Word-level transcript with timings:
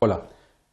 Hola, 0.00 0.22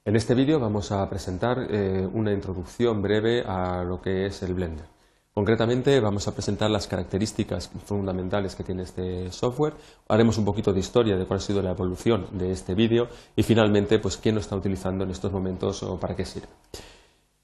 en 0.05 0.15
este 0.15 0.35
vídeo 0.35 0.59
vamos 0.59 0.91
a 0.91 1.09
presentar 1.09 1.65
eh, 1.71 2.07
una 2.13 2.31
introducción 2.31 3.01
breve 3.01 3.41
a 3.41 3.83
lo 3.83 3.99
que 3.99 4.27
es 4.27 4.43
el 4.43 4.53
Blender. 4.53 4.85
Concretamente 5.33 5.99
vamos 5.99 6.27
a 6.27 6.33
presentar 6.35 6.69
las 6.69 6.87
características 6.87 7.71
fundamentales 7.85 8.53
que 8.53 8.63
tiene 8.63 8.83
este 8.83 9.31
software, 9.31 9.73
haremos 10.09 10.37
un 10.37 10.45
poquito 10.45 10.71
de 10.71 10.79
historia 10.79 11.17
de 11.17 11.25
cuál 11.25 11.39
ha 11.39 11.41
sido 11.41 11.63
la 11.63 11.71
evolución 11.71 12.27
de 12.33 12.51
este 12.51 12.75
vídeo 12.75 13.07
y 13.35 13.41
finalmente 13.41 13.97
pues 13.97 14.17
quién 14.17 14.35
lo 14.35 14.41
está 14.41 14.55
utilizando 14.55 15.05
en 15.05 15.09
estos 15.09 15.31
momentos 15.31 15.81
o 15.81 15.99
para 15.99 16.15
qué 16.15 16.23
sirve. 16.23 16.49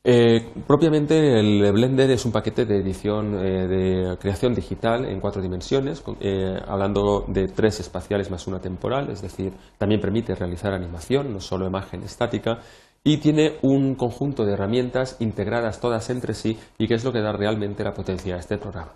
Eh, 0.04 0.54
propiamente 0.66 1.40
el 1.40 1.72
Blender 1.72 2.10
es 2.10 2.26
un 2.26 2.32
paquete 2.32 2.66
de 2.66 2.80
edición 2.80 3.36
eh, 3.36 3.68
de 3.68 4.18
creación 4.18 4.56
digital 4.56 5.06
en 5.06 5.20
cuatro 5.20 5.44
dimensiones, 5.44 6.04
eh, 6.20 6.60
hablando 6.68 7.26
de 7.28 7.48
tres 7.50 7.80
espaciales 7.80 8.32
más 8.32 8.48
una 8.48 8.60
temporal, 8.60 9.12
es 9.12 9.22
decir, 9.22 9.54
también 9.78 10.02
permite 10.02 10.34
realizar 10.34 10.74
animación, 10.74 11.32
no 11.32 11.40
solo 11.40 11.68
imagen 11.68 12.02
estática, 12.02 12.62
y 13.04 13.18
tiene 13.18 13.60
un 13.62 13.94
conjunto 13.94 14.44
de 14.44 14.54
herramientas 14.54 15.18
integradas 15.20 15.80
todas 15.80 16.10
entre 16.10 16.34
sí 16.34 16.58
y 16.80 16.88
que 16.88 16.96
es 16.96 17.04
lo 17.04 17.14
que 17.14 17.22
da 17.22 17.32
realmente 17.32 17.84
la 17.84 17.94
potencia 17.94 18.36
a 18.36 18.40
este 18.40 18.58
programa. 18.58 18.94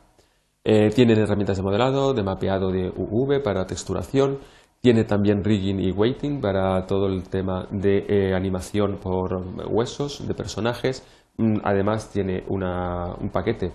tiene 0.64 1.14
herramientas 1.14 1.58
de 1.58 1.64
modelado, 1.64 2.14
de 2.16 2.24
mapeado 2.24 2.72
de 2.72 2.92
UV 2.96 3.44
para 3.44 3.68
texturación, 3.68 4.40
tiene 4.86 5.04
también 5.04 5.44
rigging 5.44 5.80
y 5.80 5.90
weighting 5.90 6.40
para 6.40 6.86
todo 6.86 7.08
el 7.08 7.24
tema 7.24 7.68
de 7.72 8.06
eh, 8.08 8.36
animación 8.36 8.98
por 8.98 9.44
huesos 9.68 10.28
de 10.28 10.36
personajes. 10.36 11.04
Mm, 11.38 11.58
además 11.64 12.12
tiene 12.12 12.44
un 12.48 13.32
paquete 13.34 13.72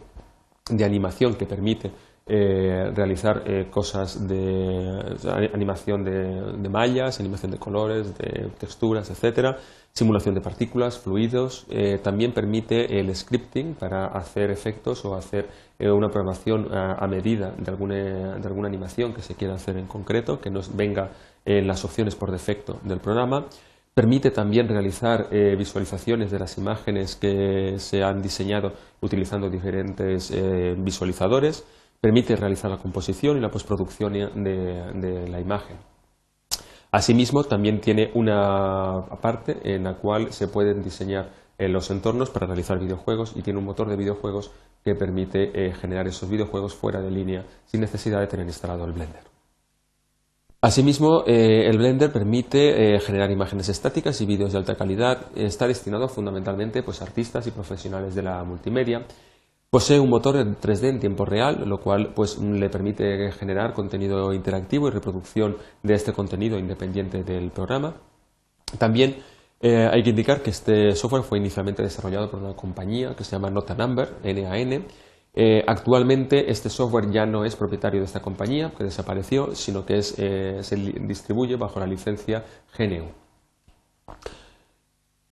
de 0.70 0.84
animación 0.84 1.34
que 1.34 1.46
permite 1.46 1.90
eh, 2.32 2.92
realizar 2.94 3.42
eh, 3.44 3.66
cosas 3.68 4.28
de 4.28 5.50
animación 5.52 6.04
de, 6.04 6.68
mallas, 6.68 7.18
animación 7.18 7.50
de 7.50 7.58
colores, 7.58 8.16
de 8.16 8.50
texturas, 8.56 9.10
etcétera, 9.10 9.58
simulación 9.92 10.36
de 10.36 10.40
partículas, 10.40 10.96
fluidos. 11.00 11.66
Eh, 11.70 11.98
también 12.00 12.32
permite 12.32 13.00
el 13.00 13.12
scripting 13.16 13.74
para 13.74 14.06
hacer 14.06 14.52
efectos 14.52 15.04
o 15.04 15.16
hacer 15.16 15.48
una 15.80 16.08
programación 16.08 16.68
a, 16.72 17.04
medida 17.08 17.52
de 17.58 17.68
alguna, 17.68 17.94
de 18.38 18.46
alguna 18.46 18.68
animación 18.68 19.12
que 19.12 19.22
se 19.22 19.34
quiera 19.34 19.54
hacer 19.54 19.76
en 19.78 19.86
concreto, 19.86 20.38
que 20.38 20.50
nos 20.50 20.76
venga 20.76 21.10
en 21.44 21.66
las 21.66 21.84
opciones 21.84 22.14
por 22.14 22.30
defecto 22.30 22.78
del 22.84 23.00
programa. 23.00 23.46
Permite 23.94 24.30
también 24.30 24.68
realizar 24.68 25.30
visualizaciones 25.30 26.30
de 26.30 26.38
las 26.38 26.58
imágenes 26.58 27.16
que 27.16 27.76
se 27.78 28.04
han 28.04 28.20
diseñado 28.20 28.74
utilizando 29.00 29.48
diferentes 29.48 30.30
visualizadores 30.76 31.64
permite 32.00 32.34
realizar 32.34 32.70
la 32.70 32.78
composición 32.78 33.36
y 33.36 33.40
la 33.40 33.50
postproducción 33.50 34.12
de, 34.12 35.28
la 35.28 35.40
imagen. 35.40 35.76
Asimismo, 36.92 37.44
también 37.44 37.80
tiene 37.80 38.10
una 38.14 39.04
parte 39.20 39.58
en 39.62 39.84
la 39.84 39.94
cual 39.94 40.32
se 40.32 40.48
pueden 40.48 40.82
diseñar 40.82 41.30
eh, 41.56 41.68
los 41.68 41.90
entornos 41.90 42.30
para 42.30 42.46
realizar 42.46 42.80
videojuegos 42.80 43.34
y 43.36 43.42
tiene 43.42 43.58
un 43.58 43.66
motor 43.66 43.88
de 43.88 43.96
videojuegos 43.96 44.50
que 44.82 44.94
permite 44.94 45.50
eh, 45.54 45.72
generar 45.72 46.08
esos 46.08 46.28
videojuegos 46.28 46.74
fuera 46.74 47.00
de 47.00 47.10
línea 47.10 47.44
sin 47.66 47.82
necesidad 47.82 48.18
de 48.20 48.26
tener 48.26 48.46
instalado 48.46 48.84
el 48.86 48.92
Blender. 48.92 49.22
Asimismo, 50.62 51.22
eh, 51.26 51.68
el 51.68 51.78
Blender 51.78 52.12
permite 52.12 52.98
generar 53.00 53.30
imágenes 53.30 53.68
estáticas 53.68 54.20
y 54.20 54.26
vídeos 54.26 54.52
de 54.52 54.58
alta 54.58 54.74
calidad. 54.74 55.26
Está 55.34 55.66
destinado 55.66 56.08
fundamentalmente 56.08 56.82
pues, 56.82 57.00
a 57.00 57.04
artistas 57.04 57.46
y 57.46 57.50
profesionales 57.50 58.14
de 58.14 58.22
la 58.22 58.42
multimedia 58.44 59.06
Posee 59.70 60.00
un 60.00 60.10
motor 60.10 60.36
en 60.36 60.56
3D 60.56 60.88
en 60.88 60.98
tiempo 60.98 61.24
real, 61.24 61.62
lo 61.64 61.78
cual 61.78 62.12
pues, 62.12 62.38
le 62.38 62.68
permite 62.68 63.30
generar 63.30 63.72
contenido 63.72 64.32
interactivo 64.32 64.88
y 64.88 64.90
reproducción 64.90 65.56
de 65.84 65.94
este 65.94 66.12
contenido 66.12 66.58
independiente 66.58 67.22
del 67.22 67.52
programa. 67.52 67.94
También 68.78 69.22
eh, 69.60 69.88
hay 69.88 70.02
que 70.02 70.10
indicar 70.10 70.42
que 70.42 70.50
este 70.50 70.96
software 70.96 71.22
fue 71.22 71.38
inicialmente 71.38 71.84
desarrollado 71.84 72.28
por 72.28 72.40
una 72.40 72.56
compañía 72.56 73.14
que 73.14 73.22
se 73.22 73.30
llama 73.36 73.48
Notanumber, 73.48 74.16
NAN. 74.24 74.86
Eh, 75.34 75.62
actualmente 75.64 76.50
este 76.50 76.68
software 76.68 77.08
ya 77.12 77.24
no 77.24 77.44
es 77.44 77.54
propietario 77.54 78.00
de 78.00 78.06
esta 78.06 78.20
compañía, 78.20 78.72
que 78.76 78.82
desapareció, 78.82 79.54
sino 79.54 79.86
que 79.86 80.00
eh, 80.18 80.58
se 80.62 80.76
distribuye 80.76 81.54
bajo 81.54 81.78
la 81.78 81.86
licencia 81.86 82.44
GNU. 82.76 83.12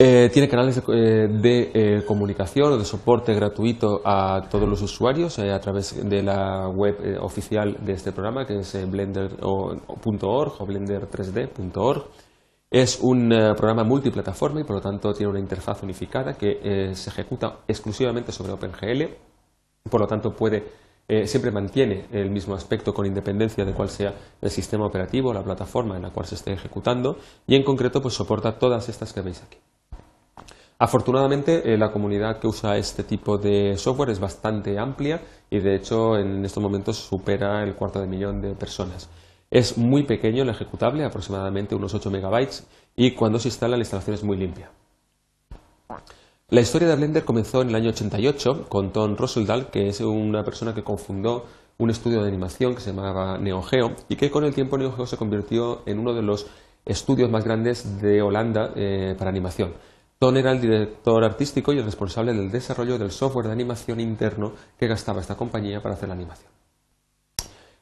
Eh, 0.01 0.31
tiene 0.33 0.49
canales 0.49 0.77
de, 0.87 0.93
eh, 0.93 1.71
eh, 1.75 2.05
comunicación 2.07 2.73
o 2.73 2.79
de 2.79 2.85
soporte 2.85 3.35
gratuito 3.35 4.01
a 4.05 4.49
todos 4.49 4.69
los 4.69 4.81
usuarios 4.81 5.41
a 5.41 5.59
través 5.59 6.09
de 6.09 6.23
la 6.23 6.69
web 6.69 7.19
oficial 7.21 7.77
de 7.85 7.95
este 7.95 8.13
programa, 8.13 8.47
que 8.47 8.61
es 8.61 8.89
blender.org 8.89 10.53
o 10.61 10.67
blender3d.org. 10.67 12.05
Es 12.71 13.01
un 13.03 13.31
programa 13.57 13.83
multiplataforma 13.83 14.61
y 14.61 14.65
por 14.65 14.77
lo 14.77 14.83
tanto 14.83 15.13
tiene 15.15 15.31
una 15.31 15.41
interfaz 15.41 15.83
unificada 15.83 16.35
que 16.35 16.93
se 16.95 17.11
ejecuta 17.11 17.65
exclusivamente 17.67 18.31
sobre 18.31 18.53
OpenGL. 18.53 19.03
Por 19.91 20.01
lo 20.01 20.07
tanto 20.07 20.31
puede 20.31 20.63
siempre 21.25 21.51
mantiene 21.51 22.07
el 22.13 22.31
mismo 22.31 22.55
aspecto 22.55 22.95
con 22.95 23.05
independencia 23.05 23.65
de 23.65 23.73
cuál 23.73 23.89
sea 23.89 24.15
el 24.41 24.51
sistema 24.51 24.87
operativo 24.87 25.31
o 25.31 25.33
la 25.33 25.43
plataforma 25.43 25.97
en 25.97 26.03
la 26.03 26.11
cual 26.11 26.27
se 26.27 26.37
esté 26.37 26.53
ejecutando 26.53 27.17
y 27.49 27.57
en 27.57 27.65
concreto 27.65 28.01
pues 28.01 28.15
soporta 28.15 28.59
todas 28.59 28.89
estas 28.89 29.13
que 29.13 29.23
veis 29.23 29.43
aquí. 29.43 29.59
Afortunadamente, 30.81 31.75
eh, 31.75 31.77
la 31.77 31.91
comunidad 31.91 32.39
que 32.39 32.47
usa 32.47 32.77
este 32.77 33.03
tipo 33.03 33.37
de 33.37 33.77
software 33.77 34.11
es 34.11 34.21
bastante 34.21 34.79
amplia 34.79 35.21
y, 35.51 35.59
de 35.59 35.75
hecho, 35.75 36.17
en 36.17 36.45
estos 36.45 36.63
momentos 36.63 36.97
supera 36.97 37.65
el 37.65 37.75
cuarto 37.75 38.01
de 38.01 38.07
millón 38.07 38.41
de 38.41 38.55
personas. 38.55 39.11
Es 39.51 39.77
muy 39.77 40.05
pequeño 40.05 40.45
el 40.45 40.51
ejecutable, 40.51 41.05
aproximadamente 41.05 41.75
unos 41.75 41.95
8 41.95 42.11
megabytes, 42.13 42.65
y 42.95 43.13
cuando 43.13 43.41
se 43.41 43.49
instala 43.49 43.77
la 43.77 43.83
instalación 43.83 44.15
es 44.15 44.23
muy 44.23 44.37
limpia. 44.37 44.71
La 46.51 46.61
historia 46.61 46.89
de 46.89 46.97
Blender 46.97 47.25
comenzó 47.25 47.63
en 47.63 47.71
el 47.71 47.75
año 47.75 47.91
88 47.91 48.67
con 48.69 48.93
Tom 48.93 49.17
Rosendahl, 49.17 49.71
que 49.71 49.89
es 49.89 50.01
una 50.01 50.45
persona 50.45 50.75
que 50.75 50.85
confundó 50.85 51.45
un 51.79 51.91
estudio 51.91 52.23
de 52.23 52.29
animación 52.29 52.75
que 52.75 52.81
se 52.81 52.93
llamaba 52.93 53.37
NeoGeo 53.37 53.95
y 54.09 54.17
que 54.17 54.31
con 54.31 54.45
el 54.45 54.55
tiempo 54.55 54.79
NeoGeo 54.79 55.07
se 55.07 55.17
convirtió 55.17 55.83
en 55.87 55.99
uno 55.99 56.15
de 56.15 56.23
los 56.23 56.47
estudios 56.85 57.31
más 57.31 57.45
grandes 57.45 58.01
de 58.01 58.23
Holanda 58.23 58.73
eh, 58.77 59.15
para 59.19 59.31
animación. 59.31 59.75
Ton 60.19 60.37
era 60.37 60.51
el 60.51 60.61
director 60.61 61.23
artístico 61.23 61.73
y 61.73 61.79
el 61.79 61.85
responsable 61.85 62.33
del 62.33 62.51
desarrollo 62.51 62.99
del 62.99 63.13
software 63.13 63.47
de 63.47 63.53
animación 63.53 64.01
interno 64.01 64.53
que 64.77 64.89
gastaba 64.89 65.21
esta 65.21 65.37
compañía 65.37 65.81
para 65.81 65.95
hacer 65.95 66.09
la 66.09 66.17
animación. 66.17 66.51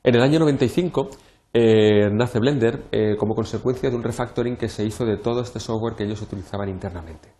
En 0.05 0.15
el 0.15 0.21
año 0.21 0.41
95 0.41 1.09
eh, 1.55 2.11
nace 2.13 2.39
Blender 2.39 2.85
eh, 2.93 3.17
como 3.19 3.35
consecuencia 3.35 3.89
de 3.89 3.97
un 3.97 4.03
refactoring 4.03 4.59
que 4.59 4.69
se 4.69 4.85
hizo 4.85 5.07
de 5.07 5.17
todo 5.17 5.41
este 5.41 5.61
software 5.61 5.95
que 5.95 6.05
ellos 6.05 6.21
utilizaban 6.21 6.69
internamente. 6.69 7.31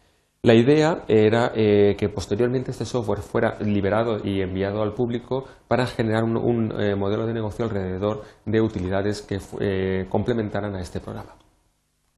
La 0.41 0.55
idea 0.55 1.05
era 1.09 1.53
eh, 1.55 1.95
que 1.99 2.09
posteriormente 2.09 2.71
este 2.71 2.87
software 2.87 3.21
fuera 3.21 3.59
liberado 3.61 4.19
y 4.25 4.41
enviado 4.41 4.81
al 4.81 4.95
público 4.95 5.45
para 5.69 5.87
generar 5.87 6.25
un 6.25 6.69
modelo 6.99 7.27
de 7.27 7.35
negocio 7.35 7.67
alrededor 7.67 8.23
de 8.47 8.61
utilidades 8.63 9.21
que 9.21 10.07
complementaran 10.09 10.75
a 10.75 10.81
este 10.81 11.01
programa. 11.01 11.35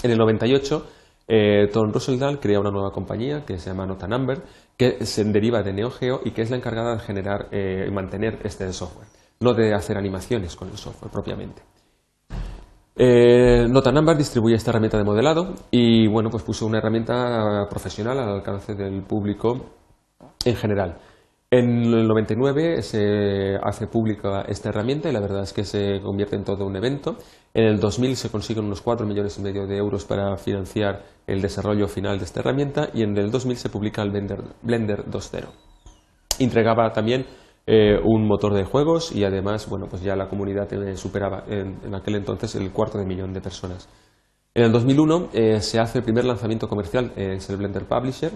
En 0.01 0.13
el 0.13 0.19
98 0.19 0.87
eh, 1.31 1.69
Tom 1.71 1.93
Rosendahl 1.93 2.41
crea 2.41 2.59
una 2.59 2.71
nueva 2.71 2.91
compañía 2.91 3.45
que 3.45 3.59
se 3.59 3.69
llama 3.69 3.85
Notanumber, 3.85 4.43
que 4.79 5.05
se 5.05 5.25
deriva 5.25 5.63
de 5.63 5.75
NeoGeo 5.75 6.21
y 6.25 6.31
que 6.31 6.41
es 6.41 6.51
la 6.51 6.57
encargada 6.57 6.95
de 6.95 7.01
generar 7.01 7.49
eh, 7.53 7.85
y 7.87 7.91
mantener 7.93 8.39
este 8.45 8.73
software, 8.73 9.09
no 9.41 9.53
de 9.53 9.75
hacer 9.75 9.99
animaciones 9.99 10.57
con 10.57 10.69
el 10.69 10.79
software 10.79 11.13
propiamente. 11.13 11.63
Eh, 12.97 13.67
Notanumber 13.69 14.17
distribuye 14.17 14.57
esta 14.57 14.71
herramienta 14.71 14.97
de 14.97 15.05
modelado 15.05 15.55
y 15.71 16.09
bueno, 16.09 16.31
pues 16.31 16.43
puso 16.43 16.67
una 16.67 16.79
herramienta 16.79 17.67
profesional 17.69 18.19
al 18.19 18.31
alcance 18.31 18.75
del 18.75 19.03
público 19.03 19.67
en 20.45 20.57
general. 20.57 20.99
En 21.51 21.95
el 21.95 22.07
99 22.07 22.83
se 22.83 23.57
hace 23.63 23.87
pública 23.87 24.43
esta 24.43 24.69
herramienta 24.69 25.09
y 25.09 25.13
la 25.13 25.21
verdad 25.21 25.45
es 25.45 25.55
que 25.55 25.65
se 25.65 25.99
convierte 26.03 26.37
en 26.37 26.45
todo 26.45 26.67
un 26.67 26.77
evento. 26.77 27.17
En 27.55 27.65
el 27.65 27.81
2000 27.81 28.17
se 28.17 28.31
consiguen 28.31 28.67
unos 28.67 28.83
4 28.83 29.07
millones 29.07 29.39
y 29.39 29.41
medio 29.41 29.67
de 29.67 29.79
euros 29.79 30.05
para 30.05 30.37
financiar 30.37 31.05
el 31.27 31.41
desarrollo 31.41 31.89
final 31.89 32.19
de 32.19 32.27
esta 32.27 32.41
herramienta 32.41 32.91
y 32.93 33.03
en 33.03 33.17
el 33.17 33.31
2000 33.31 33.57
se 33.57 33.71
publica 33.71 34.03
el 34.03 34.11
Blender, 34.11 34.43
Blender 34.61 35.07
2.0. 35.07 35.47
Entregaba 36.39 36.93
también 36.93 37.25
eh, 37.67 37.99
un 38.05 38.27
motor 38.27 38.53
de 38.53 38.65
juegos 38.65 39.11
y 39.11 39.25
además, 39.25 39.71
bueno, 39.71 39.87
pues 39.89 40.03
ya 40.03 40.17
la 40.17 40.29
comunidad 40.29 40.71
eh, 40.75 40.99
superaba 40.99 41.45
en, 41.49 41.95
aquel 41.95 42.17
entonces 42.17 42.55
el 42.57 42.71
cuarto 42.73 42.99
de 42.99 43.07
millón 43.07 43.33
de 43.33 43.41
personas. 43.41 43.89
En 44.53 44.65
el 44.65 44.73
2001 44.73 45.31
eh, 45.33 45.61
se 45.63 45.81
hace 45.81 45.99
el 45.99 46.05
primer 46.05 46.27
lanzamiento 46.27 46.69
comercial, 46.69 47.11
es 47.17 47.49
el 47.49 47.57
Blender 47.57 47.87
Publisher, 47.87 48.33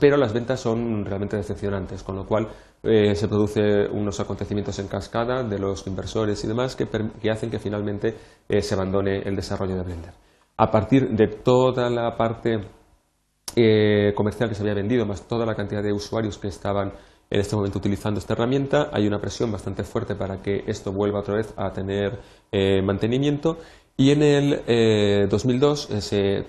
pero 0.00 0.16
las 0.16 0.32
ventas 0.32 0.60
son 0.60 1.04
realmente 1.04 1.36
decepcionantes, 1.36 2.02
con 2.02 2.16
lo 2.16 2.26
cual 2.26 2.48
eh, 2.82 3.14
se 3.14 3.28
producen 3.28 3.90
unos 3.92 4.18
acontecimientos 4.18 4.78
en 4.80 4.88
cascada 4.88 5.44
de 5.44 5.58
los 5.58 5.86
inversores 5.86 6.42
y 6.44 6.48
demás 6.48 6.74
que, 6.76 7.30
hacen 7.30 7.50
que 7.50 7.58
finalmente 7.58 8.14
eh, 8.48 8.62
se 8.62 8.74
abandone 8.74 9.18
el 9.18 9.36
desarrollo 9.36 9.76
de 9.76 9.82
Blender. 9.82 10.12
A 10.56 10.70
partir 10.70 11.10
de 11.10 11.28
toda 11.28 11.88
la 11.88 12.16
parte 12.16 12.60
eh, 13.54 14.12
comercial 14.16 14.48
que 14.48 14.54
se 14.56 14.62
había 14.62 14.74
vendido, 14.74 15.06
más 15.06 15.26
toda 15.28 15.46
la 15.46 15.54
cantidad 15.54 15.82
de 15.82 15.92
usuarios 15.92 16.38
que 16.38 16.48
estaban 16.48 16.92
en 17.28 17.40
este 17.40 17.56
momento 17.56 17.78
utilizando 17.78 18.18
esta 18.18 18.34
herramienta, 18.34 18.90
hay 18.92 19.06
una 19.06 19.20
presión 19.20 19.50
bastante 19.50 19.82
fuerte 19.82 20.14
para 20.14 20.42
que 20.42 20.62
esto 20.66 20.92
vuelva 20.92 21.20
otra 21.20 21.34
vez 21.34 21.52
a 21.56 21.72
tener 21.72 22.20
mantenimiento 22.84 23.58
Y 23.96 24.10
en 24.10 24.22
el 24.22 25.28
2002 25.28 25.88
se 26.00 26.44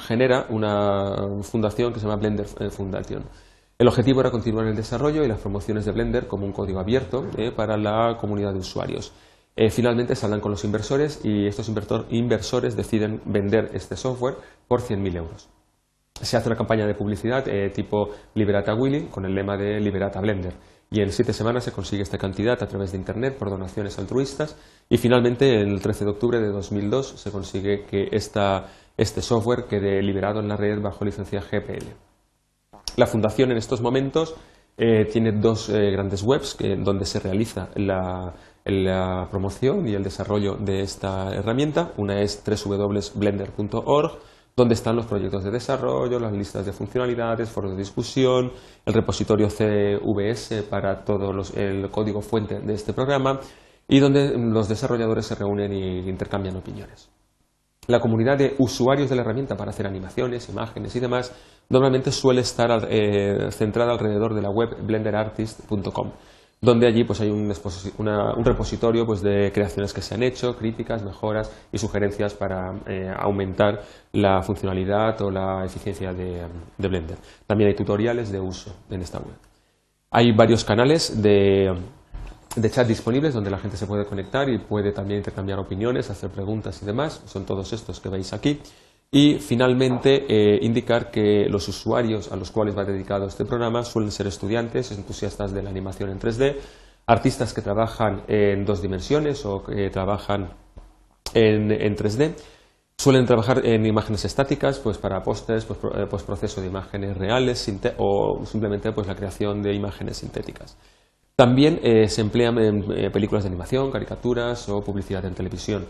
genera 0.00 0.46
una 0.50 1.16
fundación 1.42 1.92
que 1.92 2.00
se 2.00 2.06
llama 2.06 2.20
Blender 2.20 2.46
Foundation. 2.46 3.24
El 3.78 3.88
objetivo 3.88 4.20
era 4.20 4.30
continuar 4.30 4.66
el 4.66 4.76
desarrollo 4.76 5.24
y 5.24 5.28
las 5.28 5.38
promociones 5.38 5.86
de 5.86 5.92
Blender 5.92 6.26
como 6.26 6.44
un 6.44 6.52
código 6.52 6.80
abierto 6.80 7.24
para 7.56 7.76
la 7.76 8.18
comunidad 8.20 8.52
de 8.52 8.58
usuarios. 8.58 9.12
finalmente 9.70 10.14
se 10.14 10.26
hablan 10.26 10.40
con 10.40 10.50
los 10.50 10.64
inversores 10.64 11.20
y 11.24 11.46
estos 11.46 11.70
inversores 12.10 12.76
deciden 12.76 13.22
vender 13.24 13.70
este 13.72 13.96
software 13.96 14.36
por 14.68 14.82
100.000 14.82 15.16
euros 15.16 15.48
se 16.20 16.36
hace 16.36 16.48
una 16.48 16.56
campaña 16.56 16.86
de 16.86 16.94
publicidad 16.94 17.46
eh, 17.48 17.70
tipo 17.70 18.10
Liberata 18.34 18.74
Willy 18.74 19.06
con 19.06 19.24
el 19.24 19.34
lema 19.34 19.56
de 19.56 19.80
Liberata 19.80 20.20
Blender. 20.20 20.54
Y 20.90 21.02
en 21.02 21.12
siete 21.12 21.32
semanas 21.32 21.64
se 21.64 21.72
consigue 21.72 22.02
esta 22.02 22.16
cantidad 22.16 22.62
a 22.62 22.66
través 22.66 22.92
de 22.92 22.98
Internet 22.98 23.36
por 23.36 23.50
donaciones 23.50 23.98
altruistas. 23.98 24.56
Y 24.88 24.96
finalmente, 24.96 25.60
el 25.60 25.80
13 25.82 26.04
de 26.04 26.10
octubre 26.10 26.40
de 26.40 26.48
2002, 26.48 27.20
se 27.20 27.30
consigue 27.30 27.84
que 27.84 28.08
este 28.10 29.22
software 29.22 29.66
quede 29.68 30.02
liberado 30.02 30.40
en 30.40 30.48
la 30.48 30.56
red 30.56 30.80
bajo 30.80 31.04
licencia 31.04 31.40
GPL. 31.40 31.84
La 32.96 33.06
fundación 33.06 33.50
en 33.50 33.58
estos 33.58 33.82
momentos 33.82 34.34
eh, 34.78 35.04
tiene 35.12 35.32
dos 35.32 35.68
eh, 35.68 35.90
grandes 35.90 36.22
webs 36.22 36.56
donde 36.78 37.04
se 37.04 37.20
realiza 37.20 37.68
la, 37.74 38.32
la 38.64 39.28
promoción 39.30 39.86
y 39.86 39.94
el 39.94 40.02
desarrollo 40.02 40.54
de 40.54 40.80
esta 40.80 41.34
herramienta. 41.34 41.92
Una 41.96 42.20
es 42.22 42.42
www.blender.org 42.44 44.18
donde 44.58 44.74
están 44.74 44.96
los 44.96 45.06
proyectos 45.06 45.44
de 45.44 45.52
desarrollo, 45.52 46.18
las 46.18 46.32
listas 46.32 46.66
de 46.66 46.72
funcionalidades, 46.72 47.48
foros 47.48 47.70
de 47.70 47.78
discusión, 47.78 48.50
el 48.84 48.92
repositorio 48.92 49.46
CVS 49.48 50.64
para 50.68 51.04
todo 51.04 51.30
el 51.54 51.88
código 51.90 52.20
fuente 52.20 52.58
de 52.58 52.74
este 52.74 52.92
programa 52.92 53.38
y 53.86 54.00
donde 54.00 54.36
los 54.36 54.68
desarrolladores 54.68 55.26
se 55.26 55.36
reúnen 55.36 55.72
e 55.72 56.08
intercambian 56.08 56.56
opiniones. 56.56 57.08
La 57.86 58.00
comunidad 58.00 58.36
de 58.36 58.56
usuarios 58.58 59.08
de 59.08 59.14
la 59.16 59.22
herramienta 59.22 59.56
para 59.56 59.70
hacer 59.70 59.86
animaciones, 59.86 60.48
imágenes 60.48 60.94
y 60.96 61.00
demás 61.00 61.32
normalmente 61.70 62.10
suele 62.10 62.40
estar 62.40 62.86
eh, 62.90 63.50
centrada 63.52 63.92
alrededor 63.92 64.34
de 64.34 64.42
la 64.42 64.50
web 64.50 64.70
blenderartist.com 64.82 66.10
donde 66.60 66.86
allí 66.86 67.04
pues 67.04 67.20
hay 67.20 67.30
un, 67.30 67.54
repositorio 68.44 69.06
pues, 69.06 69.22
de 69.22 69.52
creaciones 69.52 69.92
que 69.92 70.02
se 70.02 70.14
han 70.14 70.22
hecho, 70.22 70.56
críticas, 70.56 71.02
mejoras 71.02 71.52
y 71.72 71.78
sugerencias 71.78 72.34
para 72.34 72.74
eh, 72.86 73.12
aumentar 73.16 73.82
la 74.12 74.42
funcionalidad 74.42 75.20
o 75.22 75.30
la 75.30 75.64
eficiencia 75.64 76.12
de, 76.12 76.46
Blender. 76.78 77.18
También 77.46 77.68
hay 77.68 77.76
tutoriales 77.76 78.32
de 78.32 78.40
uso 78.40 78.74
en 78.90 79.02
esta 79.02 79.18
web. 79.18 79.36
Hay 80.10 80.32
varios 80.32 80.64
canales 80.64 81.22
de, 81.22 81.72
de 82.56 82.70
chat 82.70 82.88
disponibles 82.88 83.34
donde 83.34 83.50
la 83.50 83.58
gente 83.58 83.76
se 83.76 83.86
puede 83.86 84.06
conectar 84.06 84.48
y 84.48 84.58
puede 84.58 84.92
también 84.92 85.18
intercambiar 85.18 85.58
opiniones, 85.58 86.10
hacer 86.10 86.30
preguntas 86.30 86.82
y 86.82 86.86
demás. 86.86 87.22
Son 87.26 87.44
todos 87.44 87.72
estos 87.72 88.00
que 88.00 88.08
veis 88.08 88.32
aquí. 88.32 88.60
Y 89.10 89.38
finalmente, 89.38 90.26
eh, 90.28 90.58
indicar 90.60 91.10
que 91.10 91.46
los 91.48 91.66
usuarios 91.68 92.30
a 92.30 92.36
los 92.36 92.50
cuales 92.50 92.76
va 92.76 92.84
dedicado 92.84 93.26
este 93.26 93.46
programa 93.46 93.82
suelen 93.82 94.12
ser 94.12 94.26
estudiantes, 94.26 94.92
entusiastas 94.92 95.52
de 95.52 95.62
la 95.62 95.70
animación 95.70 96.10
en 96.10 96.18
3D, 96.18 96.56
artistas 97.06 97.54
que 97.54 97.62
trabajan 97.62 98.24
en 98.28 98.66
dos 98.66 98.82
dimensiones 98.82 99.46
o 99.46 99.64
que 99.64 99.88
trabajan 99.88 100.50
en, 101.32 101.96
3D. 101.96 102.34
Suelen 102.98 103.24
trabajar 103.24 103.64
en 103.64 103.86
imágenes 103.86 104.26
estáticas, 104.26 104.78
pues 104.78 104.98
para 104.98 105.22
pósters, 105.22 105.64
pues, 105.64 105.78
eh, 105.94 106.06
pues, 106.10 106.22
proceso 106.22 106.60
de 106.60 106.66
imágenes 106.66 107.16
reales 107.16 107.66
o 107.96 108.44
simplemente 108.44 108.92
pues 108.92 109.06
la 109.06 109.14
creación 109.14 109.62
de 109.62 109.72
imágenes 109.72 110.18
sintéticas. 110.18 110.76
También 111.34 111.80
eh, 111.82 112.08
se 112.08 112.20
emplean 112.20 112.58
en 112.58 113.12
películas 113.12 113.44
de 113.44 113.48
animación, 113.48 113.90
caricaturas 113.90 114.68
o 114.68 114.82
publicidad 114.82 115.24
en 115.24 115.34
televisión. 115.34 115.86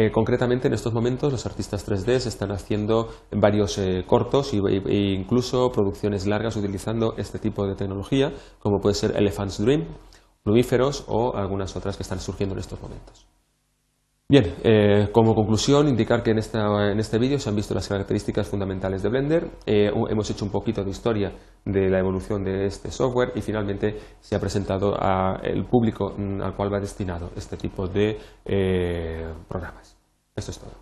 Eh, 0.00 0.12
concretamente, 0.12 0.68
en 0.68 0.74
estos 0.74 0.92
momentos, 0.92 1.32
los 1.32 1.44
artistas 1.44 1.84
3D 1.84 2.24
están 2.24 2.52
haciendo 2.52 3.08
varios 3.32 3.78
eh, 3.78 4.04
cortos 4.06 4.52
e 4.52 4.94
incluso 4.94 5.72
producciones 5.72 6.24
largas 6.24 6.54
utilizando 6.54 7.14
este 7.16 7.40
tipo 7.40 7.66
de 7.66 7.74
tecnología, 7.74 8.32
como 8.60 8.78
puede 8.80 8.94
ser 8.94 9.16
Elephant's 9.16 9.58
Dream, 9.58 9.88
Plumíferos 10.44 11.04
o 11.08 11.34
algunas 11.34 11.74
otras 11.74 11.96
que 11.96 12.04
están 12.04 12.20
surgiendo 12.20 12.54
en 12.54 12.60
estos 12.60 12.80
momentos. 12.80 13.26
Bien, 14.30 14.56
eh, 14.62 15.08
como 15.10 15.34
conclusión, 15.34 15.88
indicar 15.88 16.22
que 16.22 16.32
en, 16.32 16.38
este 16.38 17.18
vídeo 17.18 17.38
se 17.38 17.48
han 17.48 17.56
visto 17.56 17.72
las 17.72 17.88
características 17.88 18.46
fundamentales 18.46 19.02
de 19.02 19.08
Blender, 19.08 19.50
hemos 19.64 20.28
hecho 20.28 20.44
un 20.44 20.50
poquito 20.50 20.84
de 20.84 20.90
historia 20.90 21.32
de 21.64 21.88
la 21.88 21.98
evolución 21.98 22.44
de 22.44 22.66
este 22.66 22.90
software 22.90 23.32
y 23.34 23.40
finalmente 23.40 23.98
se 24.20 24.36
ha 24.36 24.38
presentado 24.38 24.94
al 25.00 25.64
público 25.64 26.12
mm, 26.14 26.42
al 26.42 26.54
cual 26.54 26.70
va 26.70 26.78
destinado 26.78 27.30
este 27.36 27.56
tipo 27.56 27.88
de 27.88 28.18
programas. 29.48 29.96
Eso 30.36 30.50
es 30.50 30.58
todo. 30.58 30.78